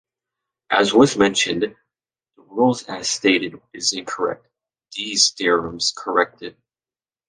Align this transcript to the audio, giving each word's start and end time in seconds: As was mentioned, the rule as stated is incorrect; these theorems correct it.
As 0.71 0.95
was 0.95 1.15
mentioned, 1.15 1.61
the 1.61 1.75
rule 2.41 2.75
as 2.87 3.07
stated 3.07 3.61
is 3.71 3.93
incorrect; 3.93 4.47
these 4.95 5.29
theorems 5.33 5.93
correct 5.95 6.41
it. 6.41 6.57